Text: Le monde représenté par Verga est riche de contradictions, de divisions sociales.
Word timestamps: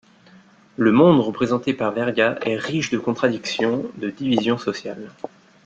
Le 0.77 0.91
monde 0.91 1.19
représenté 1.19 1.75
par 1.75 1.91
Verga 1.91 2.35
est 2.41 2.55
riche 2.55 2.89
de 2.89 2.97
contradictions, 2.97 3.85
de 3.97 4.09
divisions 4.09 4.57
sociales. 4.57 5.11